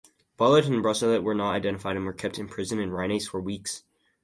Bollaert 0.35 0.65
and 0.65 0.81
Brossolette 0.83 1.21
were 1.21 1.35
not 1.35 1.51
identified 1.53 1.95
and 1.95 2.07
were 2.07 2.11
kept 2.11 2.39
imprisoned 2.39 2.81
in 2.81 2.91
Rennes 2.91 3.27
for 3.27 3.39
weeks. 3.39 3.83